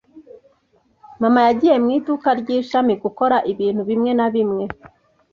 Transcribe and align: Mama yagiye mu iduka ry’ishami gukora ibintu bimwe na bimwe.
Mama 1.21 1.39
yagiye 1.47 1.75
mu 1.83 1.89
iduka 1.97 2.29
ry’ishami 2.39 2.93
gukora 3.03 3.37
ibintu 3.51 3.81
bimwe 3.89 4.11
na 4.17 4.27
bimwe. 4.33 4.63